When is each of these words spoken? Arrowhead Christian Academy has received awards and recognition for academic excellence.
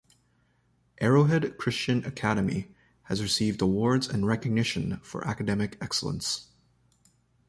Arrowhead 0.99 1.59
Christian 1.59 2.03
Academy 2.05 2.73
has 3.03 3.21
received 3.21 3.61
awards 3.61 4.07
and 4.09 4.25
recognition 4.25 4.97
for 5.03 5.23
academic 5.27 5.77
excellence. 5.79 6.47